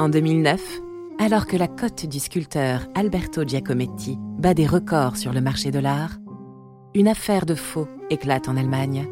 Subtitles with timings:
[0.00, 0.80] En 2009,
[1.18, 5.78] alors que la cote du sculpteur Alberto Giacometti bat des records sur le marché de
[5.78, 6.16] l'art,
[6.94, 9.06] une affaire de faux éclate en Allemagne,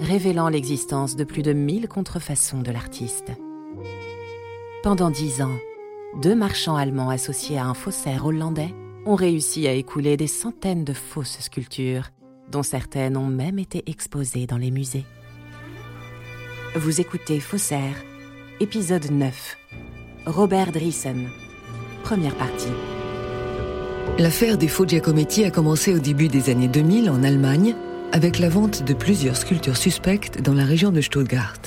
[0.00, 3.30] révélant l'existence de plus de 1000 contrefaçons de l'artiste.
[4.82, 5.58] Pendant dix ans,
[6.20, 8.74] deux marchands allemands associés à un faussaire hollandais
[9.04, 12.08] ont réussi à écouler des centaines de fausses sculptures,
[12.50, 15.06] dont certaines ont même été exposées dans les musées.
[16.74, 17.94] Vous écoutez Faussaire,
[18.58, 19.56] épisode 9.
[20.26, 21.28] Robert Driesen.
[22.02, 22.72] Première partie.
[24.18, 27.76] L'affaire des faux Giacometti a commencé au début des années 2000 en Allemagne
[28.10, 31.60] avec la vente de plusieurs sculptures suspectes dans la région de Stuttgart.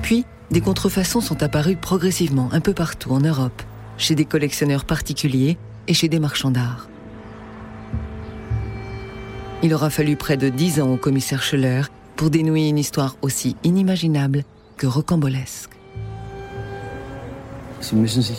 [0.00, 3.62] Puis, des contrefaçons sont apparues progressivement un peu partout en Europe,
[3.98, 6.88] chez des collectionneurs particuliers et chez des marchands d'art.
[9.62, 11.82] Il aura fallu près de dix ans au commissaire Scheller
[12.16, 14.44] pour dénouer une histoire aussi inimaginable
[14.78, 15.73] que rocambolesque.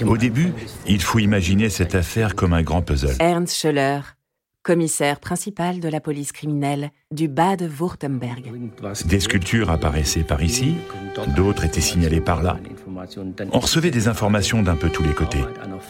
[0.06, 0.54] Au début,
[0.88, 3.16] il faut imaginer cette affaire comme un grand puzzle.
[3.20, 4.00] Ernst Schöller,
[4.64, 8.52] commissaire principal de la police criminelle du Bade-Württemberg.
[9.06, 10.76] Des sculptures apparaissaient par ici,
[11.36, 12.58] d'autres étaient signalées par là.
[13.52, 15.44] On recevait des informations d'un peu tous les côtés.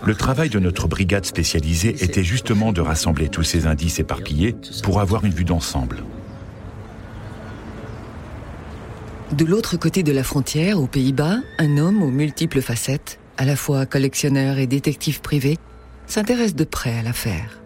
[0.06, 5.00] Le travail de notre brigade spécialisée était justement de rassembler tous ces indices éparpillés pour
[5.00, 6.04] avoir une vue d'ensemble.
[9.32, 13.56] De l'autre côté de la frontière, aux Pays-Bas, un homme aux multiples facettes, à la
[13.56, 15.58] fois collectionneur et détective privé,
[16.08, 17.62] s'intéresse de près à l'affaire.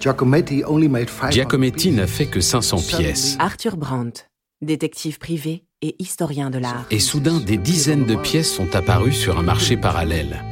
[0.00, 3.36] Giacometti n'a fait que 500 pièces.
[3.40, 4.28] Arthur Brandt,
[4.62, 6.86] détective privé et historien de l'art.
[6.90, 10.44] Et soudain, des dizaines de pièces sont apparues sur un marché parallèle.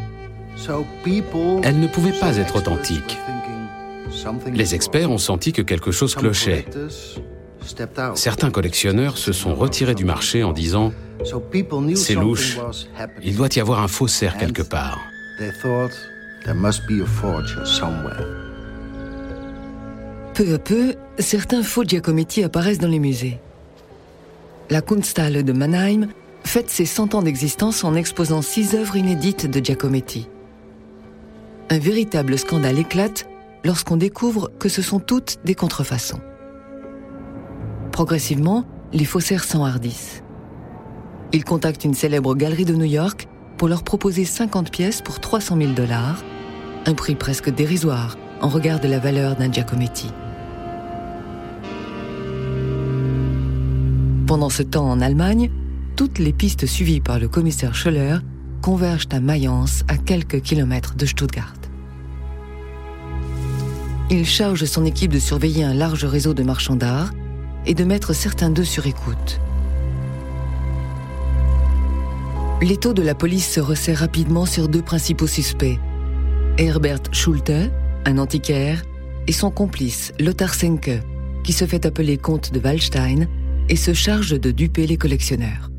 [1.63, 3.19] Elles ne pouvaient pas être authentiques.
[4.53, 6.65] Les experts ont senti que quelque chose clochait.
[8.15, 10.89] Certains collectionneurs se sont retirés du marché en disant⁇
[11.97, 12.59] C'est louche,
[13.23, 15.01] il doit y avoir un faussaire quelque part⁇
[20.35, 23.39] Peu à peu, certains faux Giacometti apparaissent dans les musées.
[24.71, 26.09] La Kunsthalle de Mannheim
[26.45, 30.29] fête ses 100 ans d'existence en exposant six œuvres inédites de Giacometti.
[31.71, 33.29] Un véritable scandale éclate
[33.65, 36.21] lorsqu'on découvre que ce sont toutes des contrefaçons.
[37.91, 40.23] Progressivement, les faussaires s'enhardissent.
[41.33, 45.57] Ils contactent une célèbre galerie de New York pour leur proposer 50 pièces pour 300
[45.59, 46.23] 000 dollars,
[46.87, 50.11] un prix presque dérisoire en regard de la valeur d'un Giacometti.
[54.27, 55.51] Pendant ce temps en Allemagne,
[55.97, 58.17] toutes les pistes suivies par le commissaire Scholler
[58.61, 61.55] convergent à Mayence, à quelques kilomètres de Stuttgart.
[64.11, 67.13] Il charge son équipe de surveiller un large réseau de marchands d'art
[67.65, 69.41] et de mettre certains d'eux sur écoute.
[72.63, 75.79] L'étau de la police se resserre rapidement sur deux principaux suspects,
[76.57, 77.53] Herbert Schulte,
[78.07, 78.83] un antiquaire,
[79.27, 81.03] et son complice Lothar Senke,
[81.45, 83.29] qui se fait appeler comte de Wallstein
[83.69, 85.71] et se charge de duper les collectionneurs.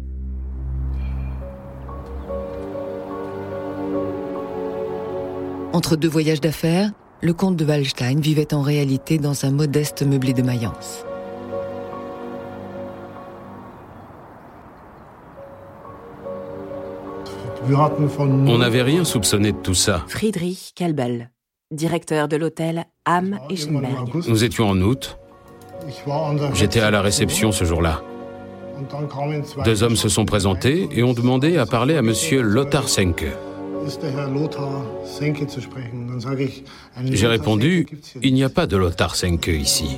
[5.73, 10.33] Entre deux voyages d'affaires, le comte de Wallstein vivait en réalité dans un modeste meublé
[10.33, 11.06] de Mayence.
[17.69, 20.03] On n'avait rien soupçonné de tout ça.
[20.07, 21.31] Friedrich Kelbel,
[21.71, 24.09] directeur de l'hôtel Am Eschenberg.
[24.27, 25.17] Nous étions en août.
[26.53, 28.01] J'étais à la réception ce jour-là.
[29.65, 33.25] Deux hommes se sont présentés et ont demandé à parler à monsieur Lothar Senke.
[37.05, 37.87] J'ai répondu,
[38.21, 39.97] il n'y a pas de Lothar Senke ici.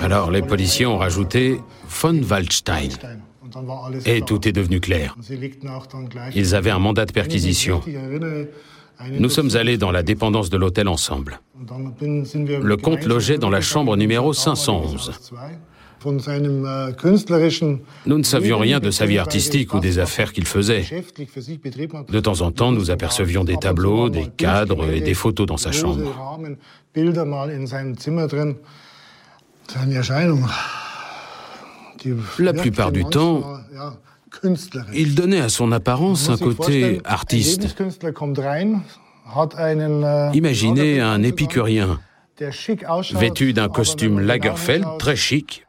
[0.00, 2.88] Alors les policiers ont rajouté von Waldstein.
[4.06, 5.16] Et tout est devenu clair.
[6.34, 7.80] Ils avaient un mandat de perquisition.
[9.10, 11.40] Nous sommes allés dans la dépendance de l'hôtel ensemble.
[11.60, 15.12] Le comte logeait dans la chambre numéro 511.
[18.06, 20.84] Nous ne savions rien de sa vie artistique ou des affaires qu'il faisait.
[22.08, 25.70] De temps en temps, nous apercevions des tableaux, des cadres et des photos dans sa
[25.72, 26.40] chambre.
[32.38, 33.42] La plupart du temps,
[34.94, 37.76] il donnait à son apparence un côté artiste.
[40.34, 42.00] Imaginez un épicurien
[43.14, 45.66] vêtu d'un costume Lagerfeld très chic,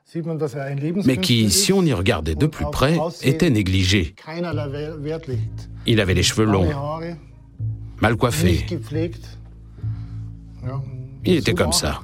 [1.06, 4.16] mais qui, si on y regardait de plus près, était négligé.
[5.86, 6.70] Il avait les cheveux longs,
[8.02, 8.66] mal coiffés.
[11.26, 12.02] Il était comme ça.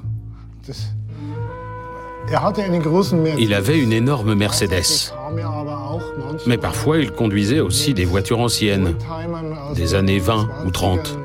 [3.38, 5.12] Il avait une énorme Mercedes.
[6.46, 8.94] Mais parfois, il conduisait aussi des voitures anciennes,
[9.74, 11.18] des années 20 ou 30.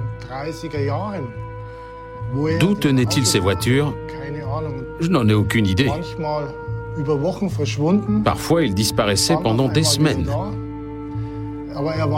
[2.59, 3.93] D'où tenaient-il ces voitures?
[4.99, 5.91] Je n'en ai aucune idée.
[8.23, 10.27] Parfois, il disparaissait pendant des semaines.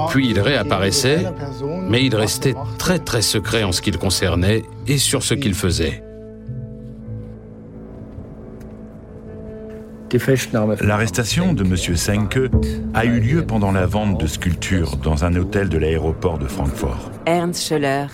[0.10, 1.26] Puis il réapparaissait,
[1.90, 5.56] mais il restait très très secret en ce qui le concernait et sur ce qu'il
[5.56, 6.04] faisait.
[10.82, 11.76] L'arrestation de M.
[11.96, 12.50] Senke
[12.94, 17.12] a eu lieu pendant la vente de sculptures dans un hôtel de l'aéroport de Francfort.
[17.26, 18.08] Ernst Schöller.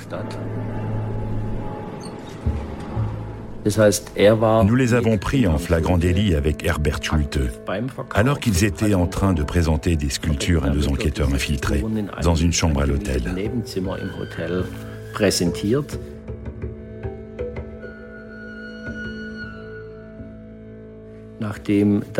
[3.65, 7.39] Nous les avons pris en flagrant délit avec Herbert Schulte,
[8.13, 11.83] alors qu'ils étaient en train de présenter des sculptures à nos enquêteurs infiltrés
[12.23, 13.23] dans une chambre à l'hôtel.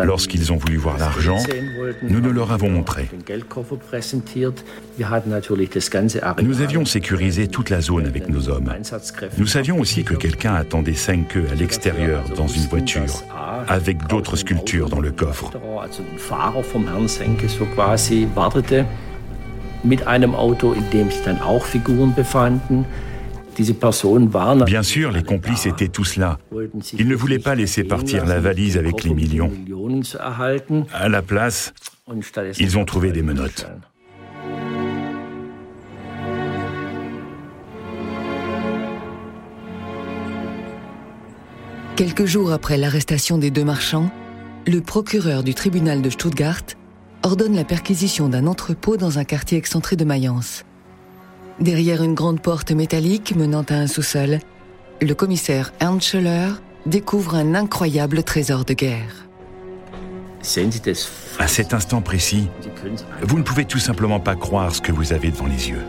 [0.03, 1.37] Lorsqu'ils ont voulu voir l'argent,
[2.01, 3.09] nous ne leur avons montré.
[6.41, 8.73] Nous avions sécurisé toute la zone avec nos hommes.
[9.37, 13.23] Nous savions aussi que quelqu'un attendait cinq queues à l'extérieur dans une voiture,
[13.67, 15.51] avec d'autres sculptures dans le coffre.
[19.83, 22.85] mit einem Auto, in dem sich dann auch Figuren befanden.
[24.65, 26.37] Bien sûr, les complices étaient tous là.
[26.97, 29.51] Ils ne voulaient pas laisser partir la valise avec les millions.
[30.93, 31.73] À la place,
[32.59, 33.67] ils ont trouvé des menottes.
[41.95, 44.11] Quelques jours après l'arrestation des deux marchands,
[44.65, 46.63] le procureur du tribunal de Stuttgart
[47.21, 50.65] ordonne la perquisition d'un entrepôt dans un quartier excentré de Mayence.
[51.59, 54.39] Derrière une grande porte métallique menant à un sous-sol,
[55.01, 56.49] le commissaire Ernst Schöller
[56.85, 59.27] découvre un incroyable trésor de guerre.
[61.39, 62.49] À cet instant précis,
[63.21, 65.83] vous ne pouvez tout simplement pas croire ce que vous avez devant les yeux.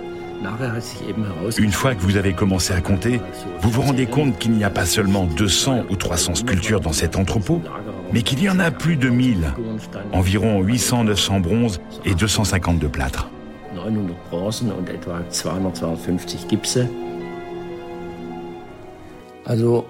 [1.59, 3.21] Une fois que vous avez commencé à compter,
[3.61, 7.17] vous vous rendez compte qu'il n'y a pas seulement 200 ou 300 sculptures dans cet
[7.17, 7.63] entrepôt,
[8.13, 9.55] mais qu'il y en a plus de 1000,
[10.13, 13.31] environ 800-900 bronzes et 250 de plâtre.
[13.75, 16.79] 900 Bronzen und etwa 200, 250 Gipse.
[19.47, 19.85] Alors,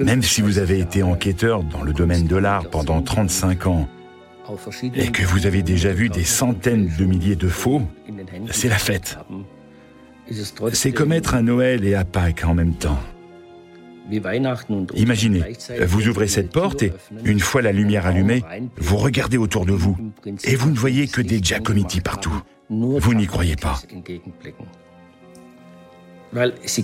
[0.00, 3.88] même si vous avez été enquêteur dans le domaine de l'art pendant 35 ans
[4.94, 7.82] et que vous avez déjà vu des centaines de milliers de faux,
[8.50, 9.18] c'est la fête.
[10.72, 12.98] C'est comme être à Noël et à Pâques en même temps.
[14.94, 15.42] Imaginez,
[15.86, 16.92] vous ouvrez cette porte et,
[17.24, 18.42] une fois la lumière allumée,
[18.76, 19.96] vous regardez autour de vous
[20.44, 22.42] et vous ne voyez que des Giacometti partout.
[22.68, 23.80] Vous n'y croyez pas.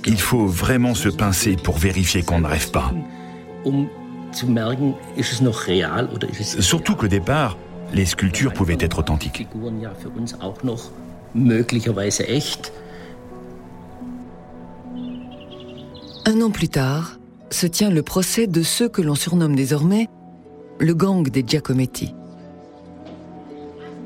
[0.07, 2.93] Il faut vraiment se pincer pour vérifier qu'on ne rêve pas.
[6.61, 7.59] Surtout qu'au départ,
[7.93, 9.47] les sculptures pouvaient être authentiques.
[16.25, 17.19] Un an plus tard,
[17.51, 20.09] se tient le procès de ceux que l'on surnomme désormais
[20.79, 22.15] le gang des Giacometti.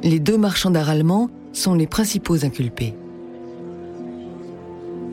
[0.02, 2.94] Les deux marchands d'art allemands sont les principaux inculpés.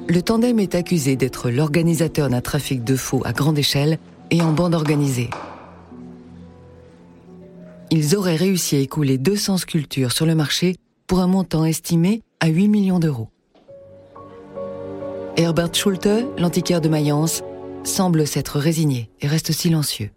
[0.08, 4.00] Le tandem est accusé d'être l'organisateur d'un trafic de faux à grande échelle
[4.32, 5.30] et en bande organisée.
[7.92, 10.76] Ils auraient réussi à écouler 200 sculptures sur le marché
[11.08, 13.30] pour un montant estimé à 8 millions d'euros.
[15.36, 17.42] Herbert Schulte, l'antiquaire de Mayence,
[17.84, 20.12] semble s'être résigné et reste silencieux.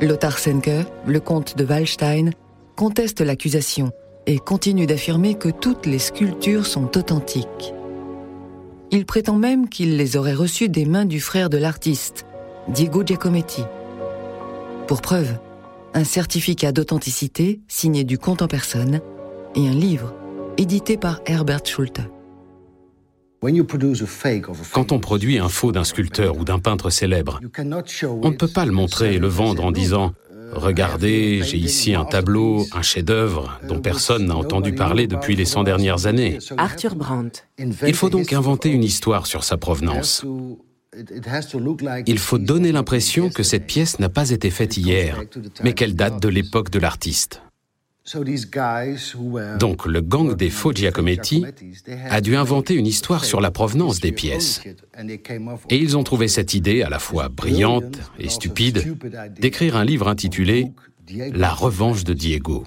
[0.00, 2.30] Lothar Senke, le comte de Wallstein,
[2.76, 3.90] conteste l'accusation
[4.26, 7.74] et continue d'affirmer que toutes les sculptures sont authentiques.
[8.92, 12.24] Il prétend même qu'il les aurait reçues des mains du frère de l'artiste,
[12.68, 13.64] Diego Giacometti.
[14.86, 15.38] Pour preuve,
[15.92, 19.00] un certificat d'authenticité signé du comte en personne
[19.56, 20.14] et un livre
[20.58, 22.00] édité par Herbert Schulte.
[24.72, 27.40] Quand on produit un faux d'un sculpteur ou d'un peintre célèbre,
[28.22, 30.12] on ne peut pas le montrer et le vendre en disant
[30.52, 35.64] Regardez, j'ai ici un tableau, un chef-d'œuvre dont personne n'a entendu parler depuis les 100
[35.64, 36.38] dernières années.
[36.56, 37.44] Arthur Brandt.
[37.58, 40.24] Il faut donc inventer une histoire sur sa provenance.
[42.06, 45.22] Il faut donner l'impression que cette pièce n'a pas été faite hier,
[45.62, 47.42] mais qu'elle date de l'époque de l'artiste.
[49.58, 51.44] Donc le gang des faux Giacometti
[52.08, 54.62] a dû inventer une histoire sur la provenance des pièces.
[55.68, 58.96] Et ils ont trouvé cette idée à la fois brillante et stupide
[59.38, 60.72] d'écrire un livre intitulé
[61.32, 62.64] La revanche de Diego.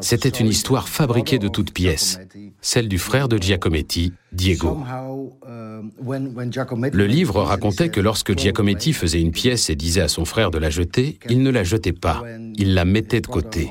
[0.00, 2.18] C'était une histoire fabriquée de toutes pièces,
[2.60, 4.78] celle du frère de Giacometti, Diego.
[6.92, 10.58] Le livre racontait que lorsque Giacometti faisait une pièce et disait à son frère de
[10.58, 12.22] la jeter, il ne la jetait pas,
[12.56, 13.70] il la mettait de côté.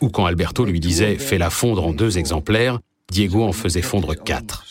[0.00, 2.80] Ou quand Alberto lui disait fais-la fondre en deux exemplaires,
[3.10, 4.64] Diego en faisait fondre quatre.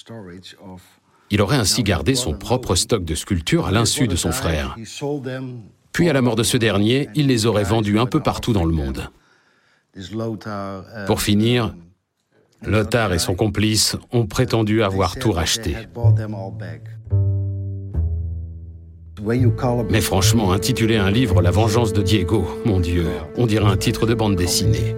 [1.32, 4.76] Il aurait ainsi gardé son propre stock de sculptures à l'insu de son frère.
[5.92, 8.66] Puis à la mort de ce dernier, il les aurait vendus un peu partout dans
[8.66, 9.10] le monde.
[11.06, 11.76] Pour finir,
[12.66, 15.76] Lothar et son complice ont prétendu avoir tout racheté.
[19.90, 23.08] Mais franchement, intituler un livre La vengeance de Diego, mon Dieu,
[23.38, 24.96] on dirait un titre de bande dessinée.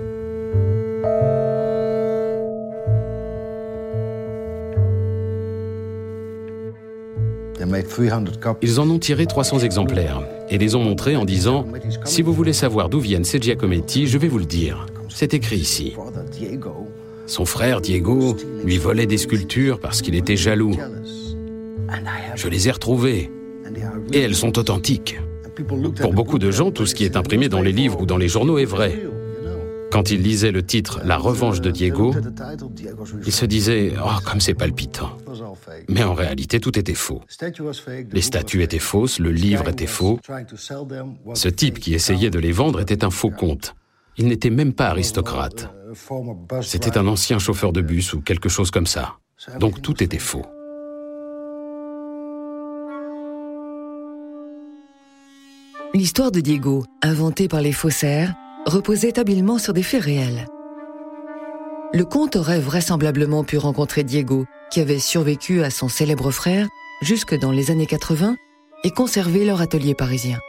[8.62, 11.66] Ils en ont tiré 300 exemplaires et les ont montrés en disant
[12.04, 14.86] Si vous voulez savoir d'où viennent ces Giacometti, je vais vous le dire.
[15.10, 15.94] C'est écrit ici.
[17.28, 20.76] Son frère Diego lui volait des sculptures parce qu'il était jaloux.
[22.36, 23.32] Je les ai retrouvées
[24.12, 25.20] et elles sont authentiques.
[26.02, 28.28] Pour beaucoup de gens, tout ce qui est imprimé dans les livres ou dans les
[28.28, 29.00] journaux est vrai.
[29.92, 32.14] Quand ils lisaient le titre La revanche de Diego,
[33.26, 35.18] ils se disaient Oh, comme c'est palpitant.
[35.90, 37.22] Mais en réalité, tout était faux.
[38.12, 40.20] Les statues étaient fausses, le livre était faux.
[41.34, 43.76] Ce type qui essayait de les vendre était un faux comte.
[44.18, 45.70] Il n'était même pas aristocrate.
[46.62, 49.18] C'était un ancien chauffeur de bus ou quelque chose comme ça.
[49.60, 50.46] Donc tout était faux.
[55.94, 58.34] L'histoire de Diego, inventée par les faussaires,
[58.66, 60.46] reposait habilement sur des faits réels.
[61.96, 66.68] Le comte aurait vraisemblablement pu rencontrer Diego, qui avait survécu à son célèbre frère
[67.02, 68.36] jusque dans les années 80
[68.84, 70.42] et conservé leur atelier parisien.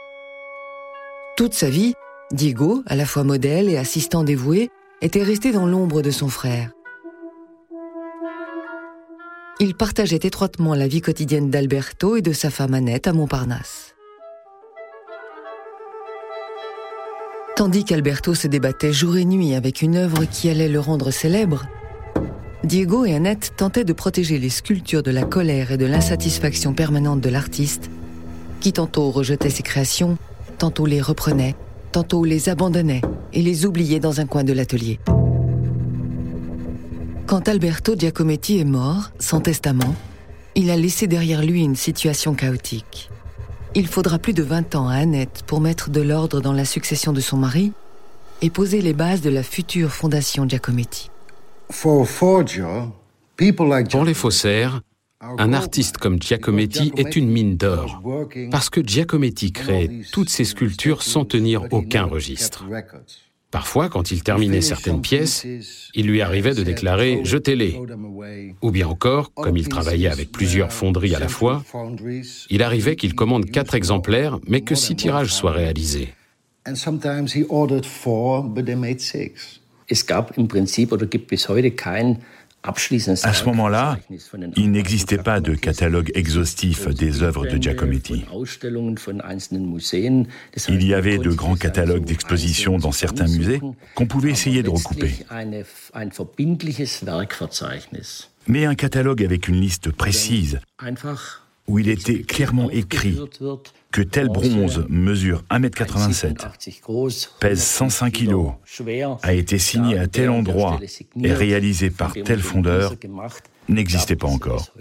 [1.37, 1.93] Toute sa vie,
[2.33, 6.71] Diego, à la fois modèle et assistant dévoué, était resté dans l'ombre de son frère.
[9.61, 13.95] Il partageait étroitement la vie quotidienne d'Alberto et de sa femme Annette à Montparnasse.
[17.57, 21.65] Tandis qu'Alberto se débattait jour et nuit avec une œuvre qui allait le rendre célèbre,
[22.63, 27.19] Diego et Annette tentaient de protéger les sculptures de la colère et de l'insatisfaction permanente
[27.19, 27.89] de l'artiste,
[28.59, 30.19] qui tantôt rejetait ses créations,
[30.59, 31.55] tantôt les reprenait,
[31.91, 33.01] tantôt les abandonnait
[33.33, 34.99] et les oubliait dans un coin de l'atelier.
[37.25, 39.95] Quand Alberto Giacometti est mort, sans testament,
[40.53, 43.09] il a laissé derrière lui une situation chaotique.
[43.75, 47.13] Il faudra plus de 20 ans à Annette pour mettre de l'ordre dans la succession
[47.13, 47.73] de son mari
[48.41, 51.11] et poser les bases de la future fondation Giacometti.
[51.81, 52.07] Pour
[54.05, 54.81] les faussaires,
[55.21, 58.01] un artiste comme Giacometti est une mine d'or,
[58.51, 62.65] parce que Giacometti crée toutes ses sculptures sans tenir aucun registre.
[63.49, 65.45] Parfois, quand il terminait certaines pièces,
[65.93, 67.71] il lui arrivait de déclarer⁇ Jetez-les⁇
[68.61, 71.63] Ou bien encore, comme il travaillait avec plusieurs fonderies à la fois,
[72.49, 76.09] il arrivait qu'il commande quatre exemplaires, mais que six tirages soient réalisés.
[79.89, 82.17] Es gab im Prinzip oder gibt bis heute kein
[82.63, 83.97] à ce moment-là,
[84.55, 88.25] il n'existait pas de catalogue exhaustif des œuvres de Giacometti.
[90.69, 93.61] Il y avait de grands catalogues d'expositions dans certains musées
[93.95, 95.13] qu'on pouvait essayer de recouper.
[98.47, 100.59] Mais un catalogue avec une liste précise,
[101.67, 103.19] où il était clairement écrit
[103.91, 106.37] que tel bronze mesure 1m87,
[107.39, 108.51] pèse 105 kg,
[109.21, 110.79] a été signé à tel endroit
[111.21, 112.93] et réalisé par tel fondeur,
[113.67, 114.73] n'existait pas encore.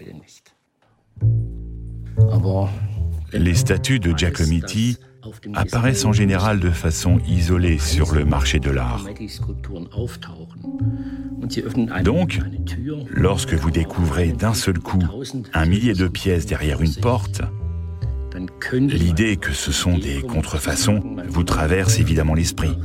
[3.33, 4.99] Les statues de Giacometti
[5.55, 9.05] apparaissent en général de façon isolée sur le marché de l'art.
[12.03, 12.41] Donc,
[13.11, 15.03] lorsque vous découvrez d'un seul coup
[15.53, 17.43] un millier de pièces derrière une porte,
[18.73, 22.77] l'idée que ce sont des contrefaçons vous traverse évidemment l'esprit.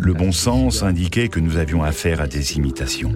[0.00, 3.12] Le bon sens indiquait que nous avions affaire à des imitations.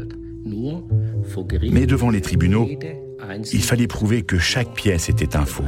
[1.70, 2.68] Mais devant les tribunaux,
[3.52, 5.64] il fallait prouver que chaque pièce était un faux.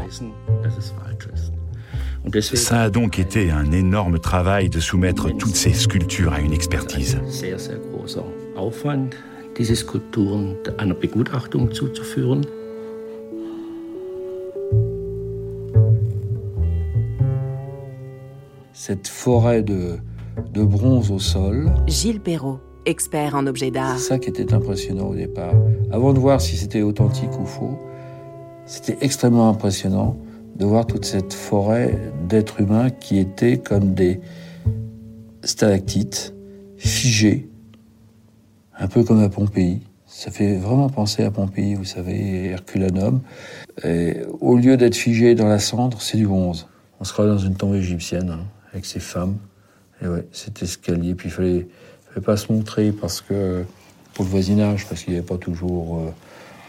[2.40, 7.20] Ça a donc été un énorme travail de soumettre toutes ces sculptures à une expertise.
[18.72, 19.98] Cette forêt de,
[20.52, 21.72] de bronze au sol.
[21.86, 23.98] Gilles Perrault expert en objets d'art.
[23.98, 25.54] C'est ça qui était impressionnant au départ.
[25.90, 27.78] Avant de voir si c'était authentique ou faux,
[28.66, 30.16] c'était extrêmement impressionnant
[30.56, 31.98] de voir toute cette forêt
[32.28, 34.20] d'êtres humains qui étaient comme des
[35.42, 36.34] stalactites,
[36.76, 37.48] figés,
[38.78, 39.82] un peu comme à Pompéi.
[40.06, 43.20] Ça fait vraiment penser à Pompéi, vous savez, Herculanum.
[43.82, 46.68] Et au lieu d'être figé dans la cendre, c'est du bronze.
[47.00, 49.38] On se croit dans une tombe égyptienne, hein, avec ses femmes.
[50.02, 51.14] Et ouais, cet escalier.
[51.14, 51.68] Puis il fallait,
[52.14, 53.64] fallait pas se montrer parce que,
[54.14, 55.98] pour le voisinage, parce qu'il n'y avait pas toujours.
[55.98, 56.10] Euh,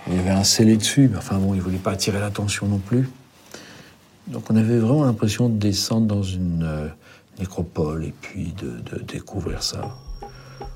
[0.08, 2.68] il y avait un scellé dessus, mais enfin bon, il ne voulait pas attirer l'attention
[2.68, 3.10] non plus.
[4.28, 6.88] Donc on avait vraiment l'impression de descendre dans une euh,
[7.40, 9.98] nécropole et puis de, découvrir ça.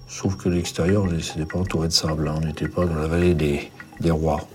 [0.07, 2.35] Sauf que l'extérieur, n'était pas entouré de sable, hein.
[2.37, 4.47] on n'était pas dans la vallée des, des, rois.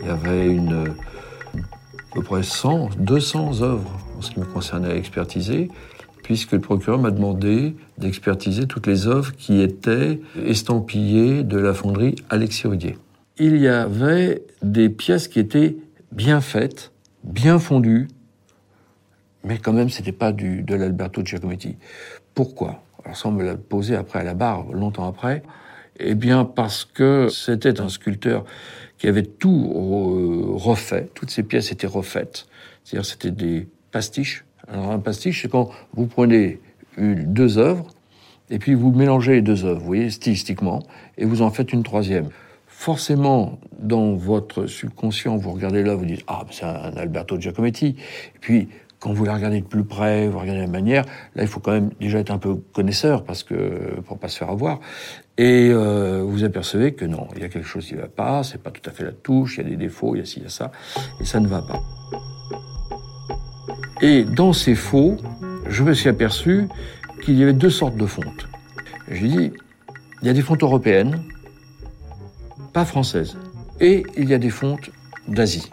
[0.00, 0.94] Il y avait une,
[1.52, 5.70] à peu près 100, 200 œuvres en ce qui me concernait à expertiser,
[6.28, 12.16] puisque le procureur m'a demandé d'expertiser toutes les œuvres qui étaient estampillées de la fonderie
[12.28, 12.98] Alexis Rudier
[13.38, 15.76] il y avait des pièces qui étaient
[16.12, 16.92] bien faites,
[17.24, 18.08] bien fondues,
[19.44, 21.76] mais quand même, c'était pas du, de l'Alberto Giacometti.
[22.34, 22.82] Pourquoi?
[23.04, 25.42] Alors ça, on me l'a posé après à la barre, longtemps après.
[26.00, 28.44] Eh bien, parce que c'était un sculpteur
[28.98, 29.68] qui avait tout
[30.56, 32.46] refait, toutes ces pièces étaient refaites.
[32.84, 34.44] C'est-à-dire, c'était des pastiches.
[34.70, 36.60] Alors, un pastiche, c'est quand vous prenez
[36.96, 37.86] une, deux œuvres,
[38.50, 40.82] et puis vous mélangez les deux œuvres, vous voyez, stylistiquement,
[41.16, 42.28] et vous en faites une troisième
[42.78, 47.96] forcément, dans votre subconscient, vous regardez là, vous dites Ah, c'est un Alberto Giacometti.
[48.36, 48.68] Et puis,
[49.00, 51.72] quand vous la regardez de plus près, vous regardez la manière, là, il faut quand
[51.72, 54.78] même déjà être un peu connaisseur parce que pour pas se faire avoir.
[55.38, 58.44] Et euh, vous apercevez que non, il y a quelque chose qui ne va pas,
[58.44, 60.24] c'est pas tout à fait la touche, il y a des défauts, il y a
[60.24, 60.70] ci, il y a ça,
[61.20, 61.82] et ça ne va pas.
[64.00, 65.16] Et dans ces faux,
[65.68, 66.68] je me suis aperçu
[67.22, 68.48] qu'il y avait deux sortes de fontes.
[69.10, 69.52] J'ai dit,
[70.22, 71.22] il y a des fontes européennes,
[72.72, 73.36] pas française.
[73.80, 74.90] Et il y a des fontes
[75.26, 75.70] d'Asie,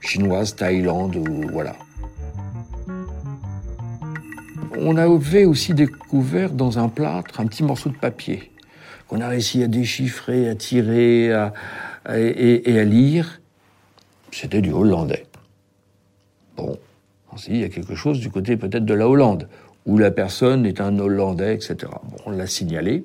[0.00, 1.74] chinoise, Thaïlande ou voilà.
[4.76, 8.50] On avait aussi découvert dans un plâtre un petit morceau de papier
[9.06, 13.40] qu'on a réussi à déchiffrer, à tirer et, à lire.
[14.30, 15.26] C'était du hollandais.
[16.56, 16.76] Bon,
[17.48, 19.48] il y a quelque chose du côté peut-être de la Hollande,
[19.86, 21.76] où la personne est un Hollandais, etc.
[22.04, 23.02] Bon, on l'a signalé.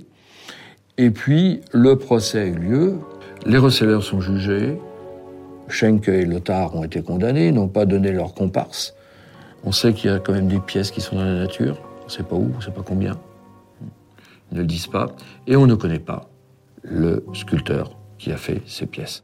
[0.98, 2.96] Et puis, le procès a eu lieu,
[3.46, 4.78] les receveurs sont jugés,
[5.68, 8.96] Schenke et Lothar ont été condamnés, n'ont pas donné leur comparse.
[9.64, 12.06] On sait qu'il y a quand même des pièces qui sont dans la nature, on
[12.06, 13.20] ne sait pas où, on ne sait pas combien.
[14.52, 15.08] Ils ne le disent pas.
[15.48, 16.30] Et on ne connaît pas
[16.82, 19.24] le sculpteur qui a fait ces pièces.